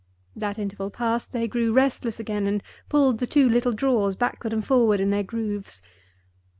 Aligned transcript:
That 0.35 0.57
interval 0.57 0.89
passed, 0.89 1.31
they 1.31 1.47
grew 1.47 1.73
restless 1.73 2.19
again, 2.19 2.47
and 2.47 2.63
pulled 2.89 3.19
the 3.19 3.27
two 3.27 3.47
little 3.47 3.71
drawers 3.71 4.15
backward 4.15 4.51
and 4.51 4.65
forward 4.65 4.99
in 4.99 5.11
their 5.11 5.21
grooves. 5.21 5.83